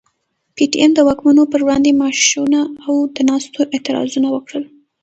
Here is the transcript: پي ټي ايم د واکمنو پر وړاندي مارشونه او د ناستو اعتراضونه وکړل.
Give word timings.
پي 0.55 0.63
ټي 0.71 0.77
ايم 0.81 0.91
د 0.95 0.99
واکمنو 1.07 1.43
پر 1.53 1.61
وړاندي 1.63 1.91
مارشونه 2.01 2.59
او 2.85 2.95
د 3.15 3.17
ناستو 3.29 3.59
اعتراضونه 3.73 4.27
وکړل. 4.31 4.65